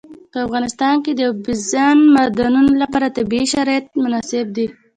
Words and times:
په 0.31 0.37
افغانستان 0.45 0.95
کې 1.03 1.11
د 1.15 1.21
اوبزین 1.29 1.97
معدنونه 2.15 2.73
لپاره 2.83 3.13
طبیعي 3.17 3.47
شرایط 3.53 3.85
مناسب 4.03 4.45
دي. 4.55 4.67